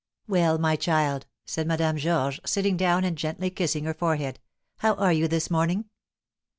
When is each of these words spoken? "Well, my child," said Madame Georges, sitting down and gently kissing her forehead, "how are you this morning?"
"Well, 0.27 0.57
my 0.57 0.75
child," 0.77 1.27
said 1.45 1.67
Madame 1.67 1.95
Georges, 1.95 2.39
sitting 2.43 2.75
down 2.75 3.03
and 3.03 3.15
gently 3.15 3.51
kissing 3.51 3.83
her 3.83 3.93
forehead, 3.93 4.39
"how 4.77 4.95
are 4.95 5.13
you 5.13 5.27
this 5.27 5.51
morning?" 5.51 5.89